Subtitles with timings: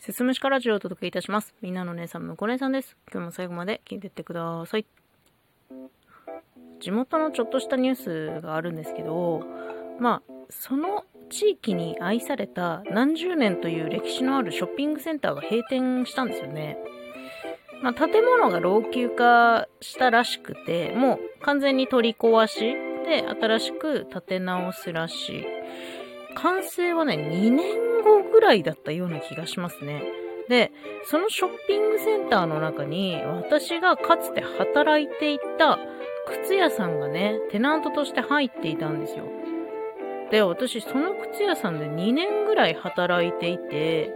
[0.00, 1.54] すすむしかラジオをお届けいたします。
[1.60, 2.96] みんなの姉さん、むこ姉さんです。
[3.12, 4.86] 今日も最後まで聞いてってください。
[6.80, 9.42] 地元のちょっとしたニュースがあるんですけど、
[9.98, 16.78] まあ、その地域に愛された何十年という歴史のあるショッピングセンターが閉店したんですよね。
[17.82, 22.60] まあ、建物が老朽化したらしくて、もう完全に取り壊し
[23.04, 25.44] で新しく建て直すらしい。
[26.36, 30.02] 完成はね、2年後ぐらいだったような気がしますね。
[30.48, 30.72] で、
[31.04, 35.78] そのショッピングセンターの中に、私がかつて働いていた
[36.42, 39.24] 靴屋さんがね、テナントとして入っていたんですよ。
[40.30, 44.12] で、私、その靴屋さんで2年ぐらい働いていて、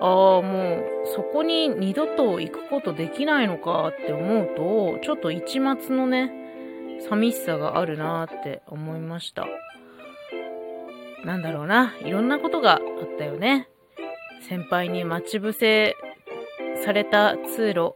[0.00, 6.32] ああ、もう、そこに二度と行くことできないのかって思うと、ちょっと一末のね、
[7.08, 9.46] 寂しさがあるなって思いました。
[11.24, 12.80] なんだろうな、いろんなことがあっ
[13.18, 13.68] たよね。
[14.48, 15.96] 先輩に待ち伏せ
[16.84, 17.94] された通路、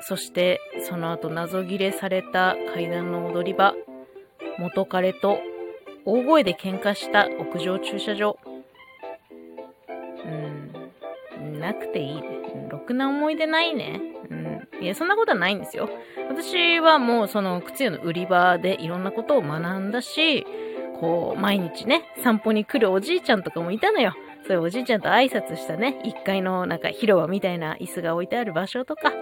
[0.00, 3.74] そしてその後謎切れされた階段の踊り場、
[4.58, 5.38] 元彼と
[6.04, 8.38] 大声で喧嘩した屋上駐車場。
[10.24, 12.42] うん、なくていいね。
[12.72, 14.00] ろくな思い出ないね。
[14.30, 14.68] うん。
[14.80, 15.88] いや、そんなことはないんですよ。
[16.28, 20.46] 私はもうその靴屋の売り場でいろんなことを学んだし、
[21.02, 24.14] こう、毎日ね、散歩に来るおじいちゃんとかもいたのよ。
[24.46, 29.12] そういうおじいちゃんと挨拶したね、1階のなんか広場みたいな椅子が置いてある場所とか、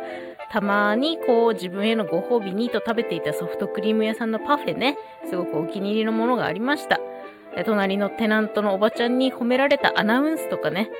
[0.51, 7.01] たまにこう自分へのご褒美にと食べていたソフトクリーム屋さんのパフェね、すごくお気に入りのものがありました。
[7.65, 10.91] 隣のテナントのおばちゃんに褒められたアナウンスとかね、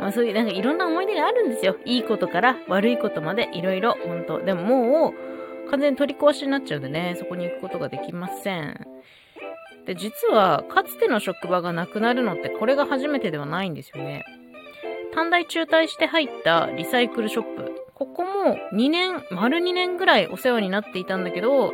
[0.00, 1.76] まあそういうなんかいろんな思い出があるんですよ。
[1.84, 5.14] いいことから悪いことまでいろいろ、本当でもも
[5.66, 8.86] う完全に取り壊しになっちゃうんでね、そこに行くことができません。
[9.86, 14.24] で、実は、かつての職場がなくなるのってこれが初めてではないんですよね。
[15.14, 17.72] 短大中退して入ったリサイクルショップ。
[17.94, 21.72] ここも2年、丸2年ぐらいお世話になっていたんだけど、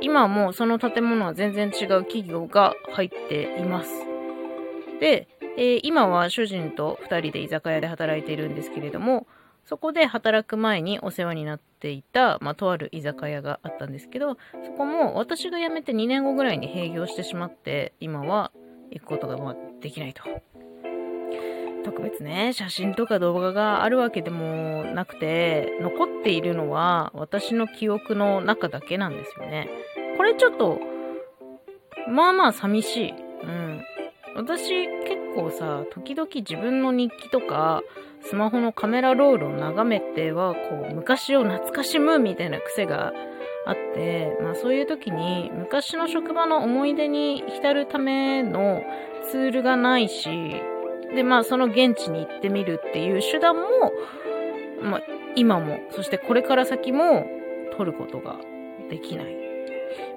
[0.00, 3.92] 今はもうその建物は全然違う企業が入っています。
[4.98, 9.26] で、えー、今は主人と2人で居酒屋で働いているんですけれども、
[9.66, 18.52] そこで働く前にお世話になっていた、まあ、とある居酒屋があったんですけど、そこも私が辞めて2年後ぐらいに閉業してしまって、今は
[18.90, 20.22] 行くことがまできないと。
[21.82, 29.68] 特別ね、写真とか動画があるわけでもなくて、残っているのは私の記憶の中だけなんですよね。
[30.16, 30.78] これちょっと、
[32.08, 33.14] まあまあ寂しい。
[33.42, 33.82] うん。
[34.36, 37.82] 私結構さ、時々自分の日記とか、
[38.22, 43.12] スマホのカメラロールを眺めては、こう、昔を懐かしむみたいな癖が
[43.66, 48.82] あって、まあそういう時に、昔の職場の思い出に浸るための
[49.30, 50.28] ツールがないし、
[51.14, 53.62] で、まあその現地に行ってみるっていう手段も、
[54.82, 55.00] まあ
[55.36, 57.26] 今も、そしてこれから先も
[57.76, 58.36] 取ることが
[58.90, 59.36] できない。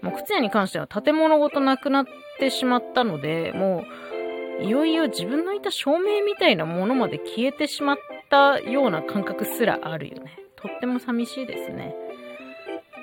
[0.01, 2.06] もう靴屋に関しては建物ごとなくなっ
[2.40, 4.12] てしまったので、もう
[4.62, 7.97] いよいよ自分のいた照明みたいなものまで消えてしまっ
[8.30, 10.38] たような感覚すらあるよね。
[10.56, 11.96] とっても寂しいですね。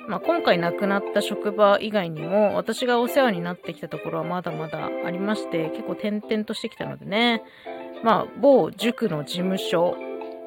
[0.07, 7.43] まあ、今回亡くなった職場以外にも私がお世話になってきたところはまだまだありまして結構転々としてきたのでね
[8.03, 9.95] まあ某塾の事務所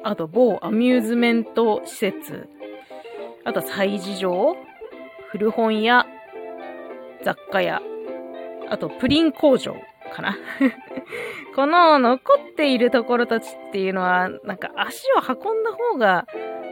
[0.03, 2.49] あと某アミューズメント施設
[3.43, 4.55] あと催事場
[5.31, 6.05] 古本屋
[7.23, 7.81] 雑貨屋
[8.69, 9.75] あとプリン工場
[10.15, 10.37] かな
[11.55, 16.25] この残っているところたちっていうのは、なんか足を運んだ方が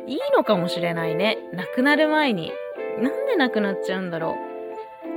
[0.07, 1.37] いいのかもしれないね。
[1.53, 2.51] 亡くなる前に。
[2.99, 4.37] なんで亡くなっちゃうんだろ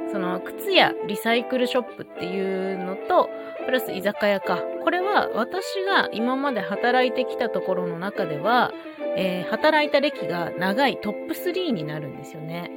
[0.09, 0.10] う。
[0.10, 3.28] その靴やリサイクルショップっていうのと、
[3.64, 4.62] プラス居酒屋か。
[4.84, 8.72] これは私が今まで働いてきたところの中では、
[9.16, 12.70] えー、働いた歴が長いトップ3になるんですよね。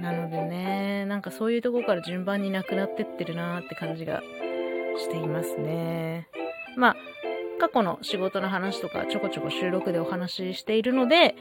[0.00, 4.22] なのでね、なんかそういうとこから順番になくなってってるなーって感じが
[4.98, 6.28] していますね。
[6.76, 6.96] まあ、
[7.58, 11.34] 過去の仕事の話とかちょこちょこ収録でお話ししているので、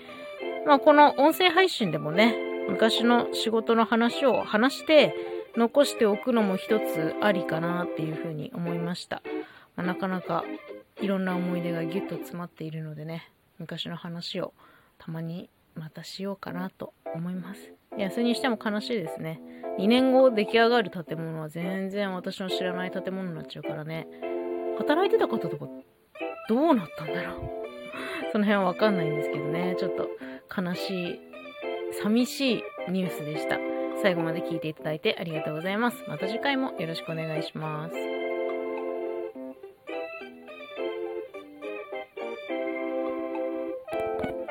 [0.65, 2.35] まあこの音声配信でもね、
[2.69, 5.15] 昔の仕事の話を話して
[5.55, 9.21] 残しておくのも一つありかなっていうふうに思いました。
[9.75, 10.43] まあ、なかなか
[11.01, 14.53] いろんな思い出がギュッと詰まっているのでね、昔の話を
[14.97, 17.76] たまにまたしようかなと思います。
[17.97, 19.41] いや、それにしても悲しいですね。
[19.79, 24.07] 2年後出来上がる建物は全然私の知らない建物になっちゃうからね。
[24.77, 25.67] 働いてた方とか
[26.49, 27.41] どうなったんだろう。
[28.31, 29.75] その辺はわかんないんですけどね。
[29.77, 30.09] ちょっと
[30.61, 31.21] 悲しい、
[32.01, 33.59] 寂しいニュースでした。
[34.01, 36.03] 最後まで聞いていただいてありがとうございます。
[36.07, 38.16] また次回もよろしくお願いします。